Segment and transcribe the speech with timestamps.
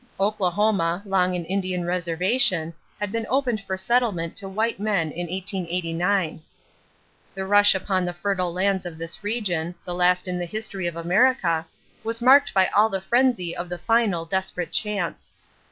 [0.19, 6.41] Oklahoma, long an Indian reservation, had been opened for settlement to white men in 1889.
[7.35, 10.95] The rush upon the fertile lands of this region, the last in the history of
[10.95, 11.67] America,
[12.03, 15.35] was marked by all the frenzy of the final, desperate chance.